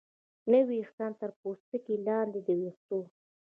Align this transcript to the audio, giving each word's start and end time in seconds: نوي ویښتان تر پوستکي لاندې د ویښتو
نوي 0.51 0.65
ویښتان 0.79 1.11
تر 1.21 1.29
پوستکي 1.39 1.95
لاندې 2.07 2.39
د 2.47 2.49
ویښتو 2.59 2.99